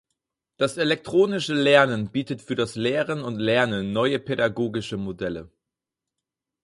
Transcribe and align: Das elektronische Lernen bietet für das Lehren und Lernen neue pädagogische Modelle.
Das 0.57 0.77
elektronische 0.77 1.53
Lernen 1.53 2.09
bietet 2.11 2.41
für 2.41 2.55
das 2.55 2.73
Lehren 2.75 3.21
und 3.21 3.35
Lernen 3.37 3.93
neue 3.93 4.17
pädagogische 4.19 4.97
Modelle. 4.97 5.51